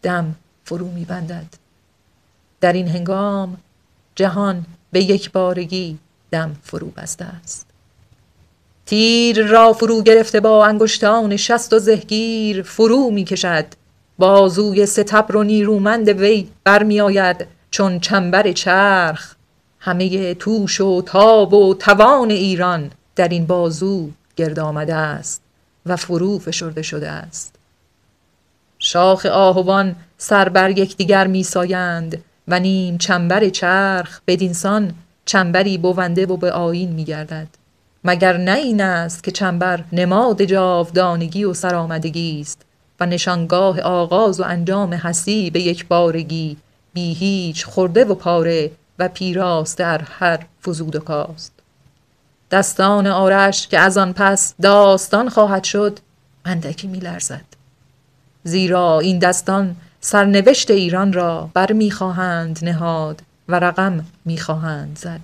دم 0.03 0.35
فرو 0.65 0.87
می 0.87 1.05
بندد. 1.05 1.45
در 2.61 2.73
این 2.73 2.87
هنگام 2.87 3.57
جهان 4.15 4.65
به 4.91 5.03
یک 5.03 5.31
بارگی 5.31 5.97
دم 6.31 6.55
فرو 6.63 6.87
بسته 6.87 7.25
است. 7.25 7.67
تیر 8.85 9.47
را 9.47 9.73
فرو 9.73 10.01
گرفته 10.01 10.39
با 10.39 10.65
انگشتان 10.65 11.37
شست 11.37 11.73
و 11.73 11.79
زهگیر 11.79 12.61
فرو 12.61 13.11
می 13.11 13.23
کشد. 13.23 13.65
بازوی 14.17 14.85
ستبر 14.85 15.35
و 15.35 15.43
نیرومند 15.43 16.09
وی 16.09 16.49
برمی 16.63 17.01
آید 17.01 17.47
چون 17.71 17.99
چنبر 17.99 18.51
چرخ. 18.51 19.35
همه 19.79 20.33
توش 20.33 20.81
و 20.81 21.01
تاب 21.01 21.53
و 21.53 21.73
توان 21.73 22.31
ایران 22.31 22.91
در 23.15 23.27
این 23.27 23.45
بازو 23.45 24.09
گرد 24.35 24.59
آمده 24.59 24.95
است 24.95 25.41
و 25.85 25.95
فرو 25.95 26.39
فشرده 26.39 26.81
شده 26.81 27.09
است. 27.09 27.55
شاخ 28.79 29.25
آهوان 29.25 29.95
سر 30.17 30.49
بر 30.49 30.69
یکدیگر 30.69 31.27
میسایند 31.27 32.23
و 32.47 32.59
نیم 32.59 32.97
چنبر 32.97 33.49
چرخ 33.49 34.21
بدینسان 34.27 34.93
چنبری 35.31 35.77
بونده 35.77 36.25
و 36.25 36.37
به 36.37 36.51
آیین 36.51 36.91
میگردد. 36.91 37.47
مگر 38.03 38.37
نه 38.37 38.51
این 38.51 38.81
است 38.81 39.23
که 39.23 39.31
چنبر 39.31 39.83
نماد 39.91 40.43
جاودانگی 40.43 41.43
و 41.43 41.53
سرآمدگی 41.53 42.41
است 42.41 42.61
و 42.99 43.05
نشانگاه 43.05 43.79
آغاز 43.79 44.39
و 44.39 44.43
انجام 44.43 44.93
هستی 44.93 45.49
به 45.49 45.59
یک 45.61 45.87
بارگی 45.87 46.57
بی 46.93 47.13
هیچ 47.13 47.65
خورده 47.65 48.05
و 48.05 48.15
پاره 48.15 48.71
و 48.99 49.07
پیراست 49.07 49.77
در 49.77 50.01
هر 50.01 50.39
فزود 50.65 50.95
و 50.95 50.99
کاست. 50.99 51.53
دستان 52.51 53.07
آرش 53.07 53.67
که 53.67 53.79
از 53.79 53.97
آن 53.97 54.13
پس 54.13 54.53
داستان 54.61 55.29
خواهد 55.29 55.63
شد 55.63 55.99
اندکی 56.45 56.87
میلرزد. 56.87 57.45
زیرا 58.43 58.99
این 58.99 59.19
دستان 59.19 59.75
سرنوشت 60.01 60.71
ایران 60.71 61.13
را 61.13 61.49
بر 61.53 61.71
می‌خواهند 61.71 62.59
نهاد. 62.61 63.21
و 63.51 63.55
رقم 63.55 64.05
می‌خواهند 64.25 64.97
زد 64.97 65.21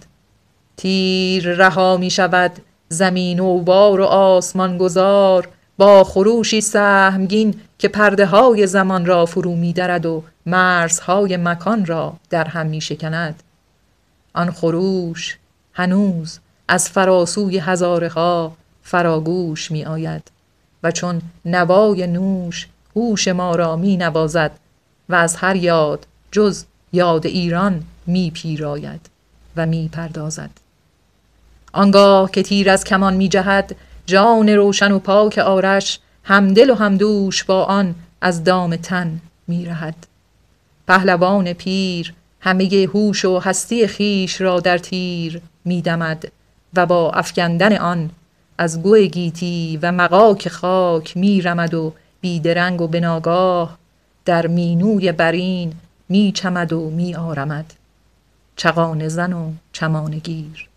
تیر 0.78 1.50
رها 1.50 1.98
می 1.98 2.10
شود 2.10 2.52
زمین 2.90 3.40
و 3.40 3.60
بار 3.60 4.02
و 4.02 4.04
آسمان 4.04 4.78
گذار 4.78 5.50
با 5.78 6.04
خروشی 6.04 6.62
سهمگین 6.62 7.62
که 7.80 7.88
پرده 7.88 8.26
های 8.26 8.68
زمان 8.68 9.06
را 9.06 9.26
فرو 9.26 9.56
می 9.56 9.74
درد 9.74 10.06
و 10.06 10.24
مرزهای 10.46 11.38
مکان 11.38 11.86
را 11.86 12.14
در 12.30 12.48
هم 12.48 12.66
می 12.66 12.82
شکند. 12.82 13.44
آن 14.34 14.52
خروش 14.52 15.38
هنوز 15.74 16.40
از 16.68 16.90
فراسوی 16.90 17.58
هزاره 17.58 18.10
ها 18.10 18.56
فراگوش 18.84 19.72
می 19.72 19.86
آید 19.86 20.32
و 20.84 20.92
چون 20.92 21.22
نوای 21.46 22.08
نوش 22.08 22.68
هوش 22.96 23.28
ما 23.28 23.56
را 23.56 23.76
می 23.76 23.98
نوازد 23.98 24.52
و 25.10 25.16
از 25.16 25.36
هر 25.36 25.56
یاد 25.56 26.08
جز 26.32 26.64
یاد 26.94 27.26
ایران 27.26 27.84
می 28.08 28.32
پیراید 28.32 29.10
و 29.56 29.66
می 29.66 29.90
پردازد. 29.92 30.50
آنگاه 31.74 32.32
که 32.32 32.44
تیر 32.44 32.70
از 32.70 32.84
کمان 32.84 33.14
می 33.14 33.30
جهد 33.30 33.76
جان 34.06 34.50
روشن 34.50 34.92
و 34.92 35.00
پاک 35.00 35.38
آرش 35.38 36.00
همدل 36.24 36.70
و 36.70 36.76
همدوش 36.76 37.44
با 37.44 37.64
آن 37.64 37.96
از 38.22 38.44
دام 38.44 38.76
تن 38.76 39.22
می 39.48 39.66
رهد. 39.66 40.08
پهلوان 40.88 41.54
پیر 41.54 42.14
همه 42.40 42.88
هوش 42.94 43.26
و 43.26 43.40
هستی 43.40 43.88
خیش 43.88 44.42
را 44.42 44.60
در 44.60 44.78
تیر 44.78 45.42
می 45.66 45.82
دمد 45.82 46.32
و 46.76 46.86
با 46.86 47.12
افکندن 47.12 47.78
آن 47.78 48.10
از 48.58 48.82
گوه 48.82 49.06
گیتی 49.06 49.80
و 49.82 49.92
مقاک 49.92 50.50
خاک 50.50 51.18
می 51.18 51.42
رمد 51.42 51.74
و 51.74 51.94
بیدرنگ 52.22 52.82
و 52.82 52.88
بناگاه 52.88 53.78
در 54.26 54.48
مینوی 54.48 55.12
برین 55.12 55.74
می 56.10 56.32
چمد 56.32 56.74
و 56.74 56.90
می 56.90 57.16
آرمد 57.16 57.74
چقان 58.58 59.08
زن 59.08 59.34
و 59.34 59.52
چمانگیر 59.72 60.68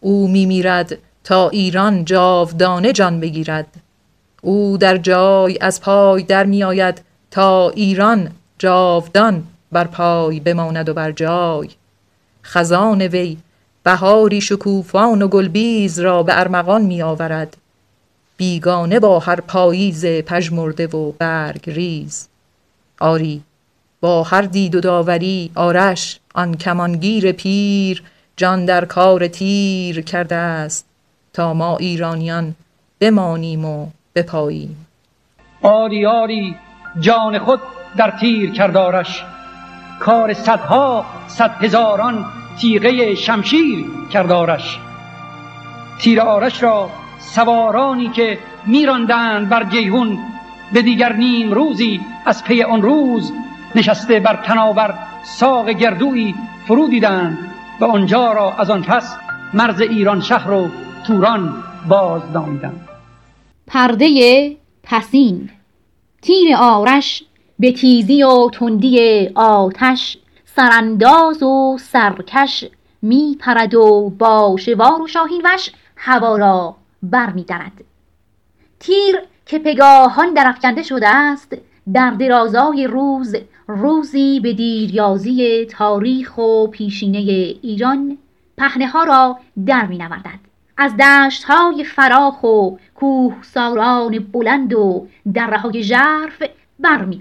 او 0.00 0.28
می 0.28 0.46
میرد 0.46 0.98
تا 1.24 1.48
ایران 1.48 2.04
جاودانه 2.04 2.92
جان 2.92 3.20
بگیرد. 3.20 3.66
او 4.42 4.76
در 4.76 4.96
جای 4.96 5.58
از 5.60 5.80
پای 5.80 6.22
در 6.22 6.44
می 6.44 6.64
آید 6.64 7.02
تا 7.30 7.70
ایران 7.70 8.30
جاودان 8.58 9.46
بر 9.72 9.84
پای 9.84 10.40
بماند 10.40 10.88
و 10.88 10.94
بر 10.94 11.12
جای. 11.12 11.68
خزان 12.44 13.02
وی 13.02 13.38
بهاری 13.82 14.40
شکوفان 14.40 15.22
و 15.22 15.28
گلبیز 15.28 16.00
را 16.00 16.22
به 16.22 16.40
ارمغان 16.40 16.82
می 16.82 17.02
آورد 17.02 17.56
بیگانه 18.36 19.00
با 19.00 19.18
هر 19.18 19.40
پاییز 19.40 20.06
پژمرده 20.06 20.86
و 20.86 21.12
برگ 21.12 21.70
ریز. 21.70 22.28
آری 23.00 23.42
با 24.00 24.22
هر 24.22 24.42
دید 24.42 24.74
و 24.74 24.80
داوری 24.80 25.50
آرش 25.54 26.20
آن 26.34 26.56
کمانگیر 26.56 27.32
پیر 27.32 28.02
جان 28.36 28.64
در 28.64 28.84
کار 28.84 29.28
تیر 29.28 30.00
کرده 30.00 30.34
است 30.34 30.86
تا 31.32 31.54
ما 31.54 31.76
ایرانیان 31.76 32.54
بمانیم 33.00 33.64
و 33.64 33.86
بپاییم. 34.14 34.86
آری 35.62 36.06
آری 36.06 36.56
جان 37.00 37.38
خود 37.38 37.60
در 37.96 38.10
تیر 38.10 38.52
کردارش 38.52 39.22
کار 40.00 40.32
صدها 40.32 41.04
صد 41.28 41.64
هزاران 41.64 42.24
تیغه 42.60 43.14
شمشیر 43.14 43.84
کردارش 44.12 44.78
تیر 46.00 46.20
آرش 46.20 46.62
را 46.62 46.90
سوارانی 47.18 48.08
که 48.08 48.38
میراندند 48.66 49.48
بر 49.48 49.64
جیهون 49.64 50.18
به 50.72 50.82
دیگر 50.82 51.12
نیم 51.12 51.52
روزی 51.52 52.00
از 52.26 52.44
پی 52.44 52.62
آن 52.62 52.82
روز 52.82 53.32
نشسته 53.74 54.20
بر 54.20 54.36
تناور 54.36 54.94
ساق 55.24 55.70
گردوی 55.70 56.34
فرو 56.66 56.88
دیدند 56.88 57.38
و 57.80 57.84
آنجا 57.84 58.32
را 58.32 58.52
از 58.52 58.70
آن 58.70 58.82
پس 58.82 59.16
مرز 59.54 59.80
ایران 59.80 60.20
شهر 60.20 60.50
و 60.50 60.68
توران 61.06 61.62
باز 61.88 62.32
دامیدند 62.32 62.88
پرده 63.66 64.56
پسین 64.82 65.50
تیر 66.22 66.56
آرش 66.56 67.22
به 67.58 67.72
تیزی 67.72 68.22
و 68.22 68.50
تندی 68.50 69.28
آتش 69.34 70.18
سرانداز 70.44 71.42
و 71.42 71.78
سرکش 71.80 72.64
می 73.02 73.36
پرد 73.40 73.74
و 73.74 74.12
با 74.18 74.56
شوار 74.58 75.02
و 75.02 75.06
شاهین 75.06 75.42
وش 75.44 75.70
هوا 75.96 76.36
را 76.36 76.76
بر 77.02 77.30
می 77.30 77.46
تیر 78.80 79.16
که 79.46 79.58
پگاهان 79.58 80.34
درفکنده 80.34 80.82
شده 80.82 81.08
است 81.08 81.56
در 81.92 82.10
درازای 82.10 82.86
روز 82.86 83.36
روزی 83.70 84.40
به 84.40 84.52
دیریازی 84.52 85.66
تاریخ 85.66 86.38
و 86.38 86.66
پیشینه 86.66 87.18
ایران 87.62 88.18
پهنه 88.56 88.86
ها 88.86 89.04
را 89.04 89.38
در 89.66 89.86
می 89.86 89.98
نوردد. 89.98 90.40
از 90.76 90.96
دشت 90.96 91.44
های 91.44 91.84
فراخ 91.84 92.44
و 92.44 92.76
کوه 92.94 93.36
ساران 93.42 94.18
بلند 94.18 94.74
و 94.74 95.06
دره 95.34 95.58
های 95.58 95.82
ژرف 95.82 96.42
بر 96.78 97.04
می 97.04 97.18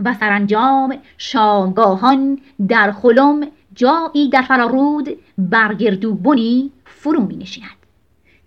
و 0.00 0.14
سرانجام 0.14 0.98
شامگاهان 1.18 2.38
در 2.68 2.92
خلم 2.92 3.48
جایی 3.74 4.28
در 4.28 4.42
فرارود 4.42 5.08
برگردو 5.38 6.14
بنی 6.14 6.70
فرو 6.84 7.26
می 7.26 7.36
نشیند. 7.36 7.70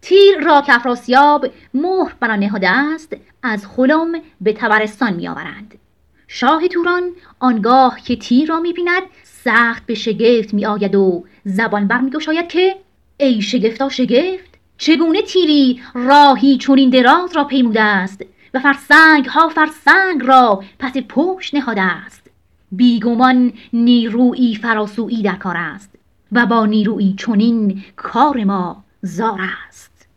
تیر 0.02 0.40
را 0.40 0.62
که 0.62 0.76
افراسیاب 0.76 1.46
مهر 1.74 2.16
بر 2.20 2.36
نهاده 2.36 2.70
است 2.70 3.16
از 3.44 3.68
خلم 3.68 4.22
به 4.42 4.54
تبرستان 4.54 5.14
می 5.14 5.28
آورند. 5.28 5.80
شاه 6.28 6.68
توران 6.68 7.12
آنگاه 7.40 8.00
که 8.06 8.16
تیر 8.16 8.50
را 8.50 8.60
می 8.60 8.74
بیند 8.74 9.04
سخت 9.24 9.86
به 9.86 9.94
شگفت 9.94 10.54
می 10.54 10.66
آید 10.66 10.96
و 10.96 11.26
زبان 11.46 11.88
بر 11.88 12.02
می 12.02 12.12
گشاید 12.12 12.48
که 12.48 12.76
ای 13.18 13.42
شگفتا 13.42 13.90
شگفت 13.90 14.56
چگونه 14.78 15.22
تیری 15.22 15.82
راهی 15.94 16.58
چونین 16.58 16.90
دراز 16.90 17.36
را 17.36 17.44
پیموده 17.44 17.82
است 17.82 18.22
و 18.54 18.60
فرسنگ 18.60 19.26
ها 19.26 19.50
فرسنگ 19.50 20.22
را 20.24 20.64
پس 20.80 20.94
پشت 21.10 21.56
نهاده 21.56 21.82
است؟ 21.82 22.30
بیگمان 22.72 23.54
نیروی 23.74 24.56
فراسویی 24.56 25.22
در 25.22 25.36
کار 25.36 25.58
است 25.58 25.96
و 26.32 26.46
با 26.46 26.66
نیرویی 26.66 27.14
چونین 27.18 27.84
کار 27.96 28.44
ما 28.44 28.84
زار 29.02 29.40
است. 29.68 30.08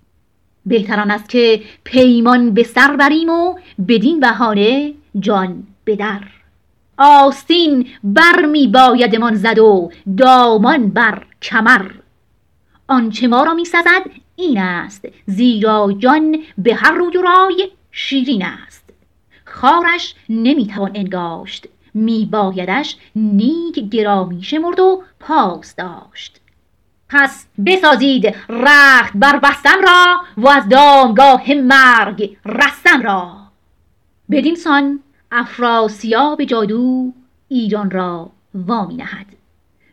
بهتران 0.66 1.10
است 1.10 1.28
که 1.28 1.62
پیمان 1.84 2.54
به 2.54 2.62
سر 2.62 2.96
بریم 2.96 3.28
و 3.28 3.54
بدین 3.88 4.20
بهانه 4.20 4.94
جان 5.20 5.66
بدر. 5.88 6.22
آستین 6.98 7.88
بر 8.04 8.44
می 8.44 8.66
بایدمان 8.66 9.34
زد 9.34 9.58
و 9.58 9.90
دامان 10.18 10.88
بر 10.90 11.26
کمر. 11.42 11.90
آنچه 12.88 13.28
ما 13.28 13.42
را 13.42 13.54
می 13.54 13.64
سزد 13.64 14.10
این 14.36 14.58
است 14.58 15.08
زیرا 15.26 15.92
جان 15.98 16.38
به 16.58 16.74
هر 16.74 16.92
روی 16.92 17.16
و 17.16 17.22
رای 17.22 17.70
شیرین 17.90 18.44
است. 18.44 18.84
خارش 19.44 20.14
نمی‌توان 20.28 20.90
انگاشت 20.94 21.66
میبایدش 21.94 22.96
نیک 23.16 23.78
گرامی 23.90 24.42
شمرد 24.42 24.80
و 24.80 25.02
پاس 25.20 25.74
داشت. 25.76 26.40
پس 27.08 27.46
بسازید 27.66 28.34
رخت 28.48 29.12
بر 29.14 29.38
بستم 29.38 29.80
را 29.82 30.20
و 30.36 30.48
از 30.48 30.68
دامگاه 30.68 31.54
مرگ 31.54 32.36
رستم 32.44 33.02
را. 33.02 33.36
بدین 34.30 34.54
سان 34.54 35.00
افراسیاب 35.32 36.44
جادو 36.44 37.12
ایران 37.48 37.90
را 37.90 38.30
وامی 38.54 38.96
نهد 38.96 39.26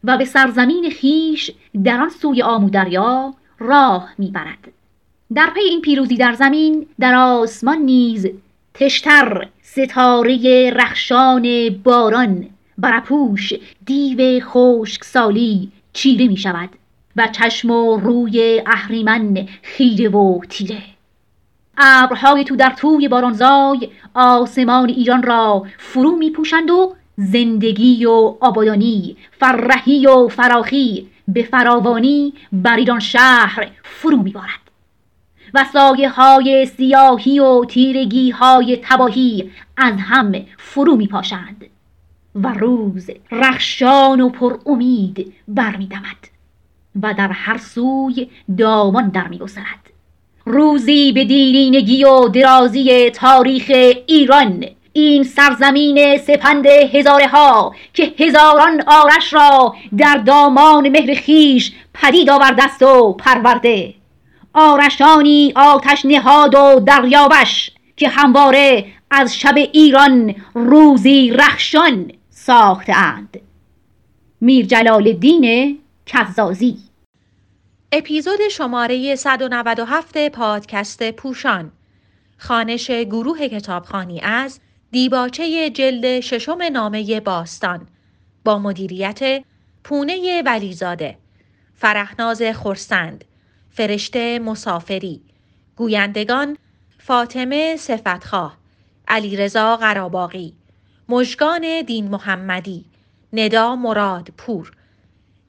و 0.04 0.18
به 0.18 0.26
سرزمین 0.26 0.90
خیش 0.90 1.52
در 1.84 2.02
آن 2.02 2.10
سوی 2.10 2.42
آمودریا 2.42 3.34
راه 3.60 4.10
می‌برد. 4.18 4.72
در 5.34 5.50
پی 5.54 5.60
این 5.60 5.82
پیروزی 5.82 6.18
در 6.18 6.34
زمین 6.34 6.86
در 7.00 7.16
آسمان 7.16 7.78
نیز 7.78 8.28
تشتر 8.74 9.48
ستاره 9.62 10.70
رخشان 10.76 11.70
باران 11.84 12.46
برپوش 12.78 13.54
دیو 13.86 14.40
خشک 14.46 15.04
سالی 15.04 15.72
چیره 15.94 16.28
می 16.28 16.38
شود 16.38 16.70
و 17.16 17.28
چشم 17.28 17.72
و 17.72 17.98
روی 17.98 18.64
اهریمن 18.66 19.48
خیره 19.62 20.10
و 20.10 20.40
تیره. 20.50 20.95
ابرهای 21.78 22.44
تو 22.44 22.56
در 22.56 22.70
توی 22.70 23.08
بارانزای 23.08 23.90
آسمان 24.14 24.90
ایران 24.90 25.24
را 25.24 25.66
فرو 25.78 26.16
می 26.16 26.32
پوشند 26.32 26.72
و 26.72 26.96
زندگی 27.18 28.06
و 28.06 28.36
آبادانی 28.40 29.18
فرحی 29.40 30.08
و 30.08 30.28
فراخی 30.28 31.08
به 31.28 31.44
فراوانی 31.44 32.34
بر 32.52 32.76
ایران 32.76 33.00
شهر 33.00 33.68
فرو 33.84 34.18
میبارد. 34.18 34.66
و 35.54 35.66
سایه 35.74 36.10
های 36.10 36.66
سیاهی 36.66 37.40
و 37.40 37.66
تیرگی 37.66 38.32
های 38.32 38.80
تباهی 38.84 39.52
از 39.78 39.94
هم 40.00 40.34
فرو 40.58 40.96
می 40.96 41.08
پاشند 41.08 41.66
و 42.36 42.48
روز 42.48 43.10
رخشان 43.32 44.22
و 44.22 44.30
پر 44.30 44.58
امید 44.66 45.34
برمیدمد 45.48 46.30
و 47.02 47.14
در 47.14 47.32
هر 47.32 47.58
سوی 47.58 48.30
دامان 48.58 49.10
در 49.10 49.28
می 49.28 49.40
روزی 50.48 51.12
به 51.12 51.26
دیرینگی 51.26 52.04
و 52.04 52.28
درازی 52.28 53.10
تاریخ 53.10 53.72
ایران. 54.08 54.66
این 54.94 55.24
سرزمین 55.24 56.18
سپند 56.18 56.66
هزاره 56.66 57.28
ها 57.28 57.76
که 57.94 58.14
هزاران 58.20 58.84
آرش 58.88 59.34
را 59.34 59.76
در 59.98 60.18
دامان 60.18 60.90
مهر 60.90 61.14
خیش 61.14 61.72
پدید 61.94 62.30
آوردست 62.30 62.84
و 62.84 63.14
پرورده. 63.14 63.94
آرشانی 64.54 65.54
آتش 65.56 66.06
نهاد 66.06 66.56
و 66.56 66.80
دریابش 66.80 67.72
که 67.98 68.10
همواره 68.10 68.86
از 69.12 69.40
شب 69.40 69.56
ایران 69.58 70.36
روزی 70.54 71.32
رخشان 71.32 72.12
ساخته 72.30 72.98
اند. 72.98 73.42
میر 74.42 74.66
جلال 74.66 75.08
الدین 75.08 75.78
کزازی 76.06 76.78
اپیزود 77.98 78.48
شماره 78.52 79.16
197 79.16 80.30
پادکست 80.30 81.12
پوشان. 81.12 81.72
خانش 82.38 82.92
گروه 82.92 83.48
کتابخانی 83.48 84.20
از 84.22 84.60
دیباچه 84.92 85.70
جلد 85.70 86.20
ششم 86.20 86.62
نامه 86.62 87.20
باستان. 87.20 87.88
با 88.44 88.60
مدیریت 88.60 89.44
پونه 89.84 90.44
ولیزاده. 90.46 91.18
فرهناز 91.76 92.42
خورسند 92.44 93.26
فرشته 93.72 94.40
مسافری. 94.40 95.22
گویندگان 95.76 96.58
فاطمه 96.98 97.76
صفتخواه. 97.76 98.58
علیرضا 99.08 99.78
قراباقی 99.78 100.54
مژگان 101.10 101.82
دین 101.82 102.08
محمدی. 102.08 102.86
ندا 103.34 103.76
مراد 103.76 104.30
پور 104.38 104.72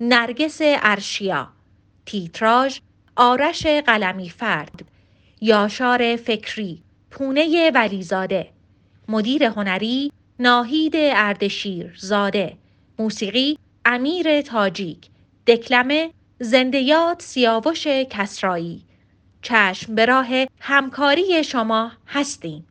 نرگس 0.01 0.59
ارشیا. 0.63 1.56
تیتراژ 2.07 2.79
آرش 3.17 3.67
قلمی 3.67 4.31
فرد 4.31 4.85
یاشار 5.41 6.17
فکری 6.17 6.83
پونه 7.11 7.71
ولیزاده 7.71 8.49
مدیر 9.09 9.45
هنری 9.45 10.13
ناهید 10.39 10.93
اردشیر 10.97 11.95
زاده 11.99 12.57
موسیقی 12.99 13.59
امیر 13.85 14.43
تاجیک 14.43 15.07
دکلمه 15.47 16.11
زندیات 16.41 17.23
سیاوش 17.23 17.87
کسرایی. 17.87 18.83
چشم 19.43 19.95
به 19.95 20.07
راه 20.07 20.29
همکاری 20.61 21.45
شما 21.45 21.93
هستیم. 22.07 22.67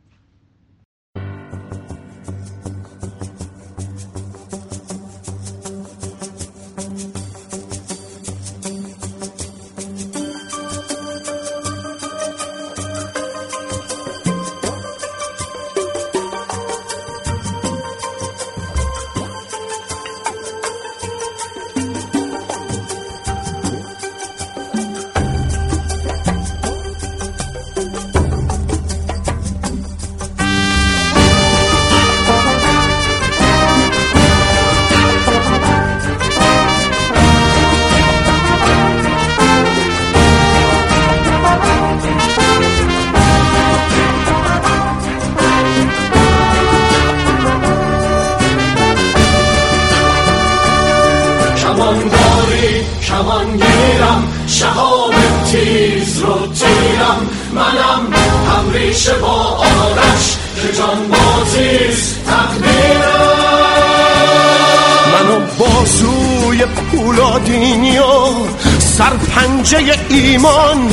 ایمان. 70.10 70.90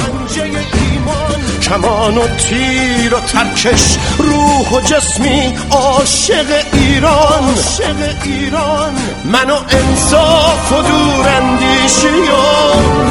کمان 1.61 2.17
و 2.17 2.27
تیر 2.27 3.13
و 3.13 3.19
ترکش 3.19 3.97
روح 4.17 4.69
و 4.69 4.81
جسمی 4.81 5.53
عاشق 5.71 6.45
ایران. 6.73 7.43
عاشق 7.43 8.23
ایران 8.23 8.93
من 9.25 9.49
و 9.49 9.55
انصاف 9.69 10.71
و 10.71 10.81
دور 10.81 11.27
اندیشی 11.27 12.07
و 12.07 12.35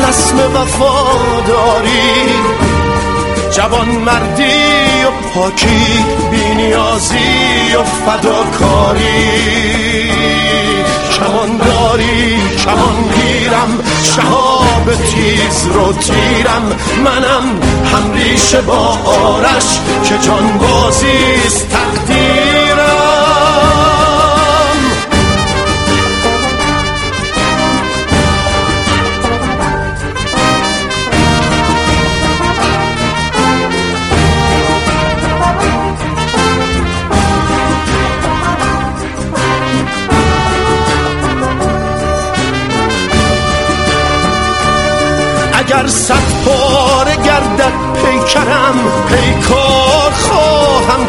رسم 0.08 0.38
وفاداری 0.56 2.02
جوان 3.50 3.88
مردی 3.88 5.04
و 5.04 5.10
پاکی 5.34 6.04
بینیازی 6.30 7.74
و 7.76 7.84
فداکاری. 7.84 9.42
کمانداری 11.42 12.36
کمان 12.64 12.96
گیرم 13.14 13.78
شهاب 14.02 14.94
تیز 14.94 15.66
رو 15.66 15.92
تیرم 15.92 16.76
منم 17.04 17.60
هم 17.92 18.12
ریشه 18.14 18.60
با 18.60 18.98
آرش 19.04 19.80
که 20.04 20.18
جان 20.18 20.58
بازیست 20.58 21.68
تقدیرم. 21.68 23.01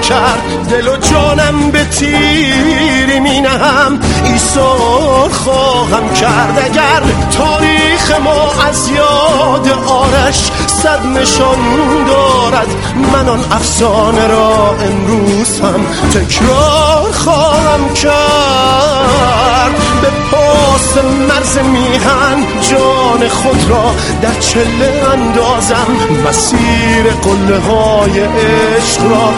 کرد 0.09 0.67
دل 0.69 0.87
و 0.87 0.97
جانم 0.97 1.71
به 1.71 1.85
تیری 1.85 3.19
می 3.19 3.41
نهم 3.41 3.99
ایثار 4.25 5.29
خواهم 5.29 6.13
کرد 6.13 6.59
اگر 6.65 7.01
تاریخ 7.31 8.11
ما 8.23 8.51
از 8.67 8.89
یاد 8.89 9.67
آرش 9.87 10.51
صد 10.67 11.05
نشان 11.05 11.57
دارد. 12.07 12.67
من 13.13 13.29
آن 13.29 13.39
افسانه 13.51 14.27
را 14.27 14.75
امروز 14.81 15.59
هم 15.59 15.85
تکرار 16.13 17.11
خواهم 17.11 17.93
کرد. 17.93 19.71
به 20.01 20.07
پاس 20.31 20.97
مرز 21.29 21.57
میهن 21.57 22.45
جان 22.61 23.29
خود 23.29 23.69
را 23.69 23.91
در 24.21 24.39
چله 24.39 25.03
اندازم. 25.13 25.87
مسیر 26.27 27.03
قله 27.03 27.59
های 27.59 28.19
عشق 28.19 29.01
را 29.11 29.33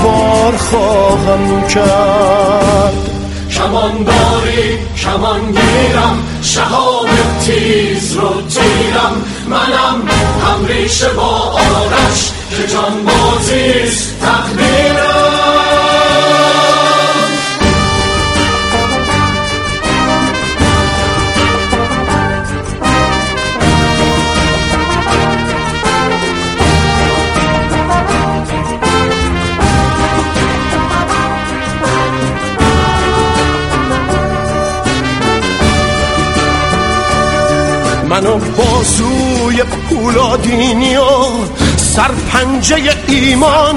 هموار 0.00 0.56
خواهم 0.56 1.66
کرد. 1.66 3.10
کمانداری 3.50 4.78
کمان 5.02 5.40
گیرم 5.46 6.26
شهاب 6.42 7.06
تیز 7.46 8.16
رو 8.16 8.42
تیرم. 8.42 9.24
منم 9.48 10.02
هم 10.44 10.66
ریشه 10.66 11.08
با 11.08 11.22
آرش 11.52 12.32
که 12.50 12.66
جان 12.72 13.04
بازیست 13.04 14.20
تقدیرم. 14.20 15.29
فولادینی 39.90 40.96
و 40.96 41.04
سرپنجه 41.76 42.76
ایمان 43.08 43.76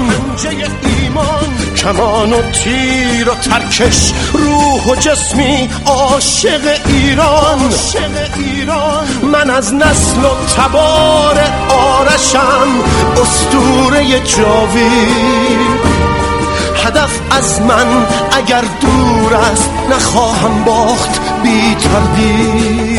کمان 1.76 2.32
و 2.32 2.42
تیر 2.50 3.28
و 3.28 3.34
ترکش 3.34 4.12
روح 4.32 4.84
و 4.84 4.94
جسمی 4.94 5.68
عاشق 5.86 6.80
ایران. 6.86 7.60
من 9.32 9.50
از 9.50 9.74
نسل 9.74 10.24
و 10.24 10.46
تبار 10.56 11.40
آرشم 11.68 12.68
استوره 13.22 14.20
جاوید 14.20 15.94
هدف 16.84 17.20
از 17.30 17.60
من 17.60 18.06
اگر 18.32 18.64
دور 18.80 19.34
است 19.34 19.70
نخواهم 19.90 20.64
باخت 20.64 21.20
بی 21.42 21.74
تردید. 21.74 22.93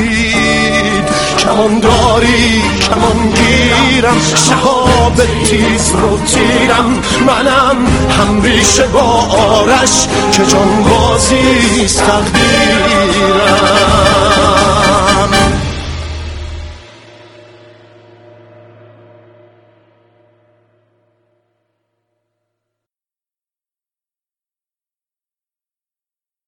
کمانداری 1.46 2.64
کمانگیرم 2.90 4.18
شهاب 4.50 5.16
تیز 5.46 5.92
رو 5.92 6.18
تیرم. 6.18 7.02
منم 7.28 7.86
هم 8.20 8.42
ریشه 8.42 8.88
با 8.88 9.00
آرش 9.00 10.08
که 10.32 10.46
جان 10.46 10.84
بازی 10.84 11.88
تقدیرم. 11.88 12.66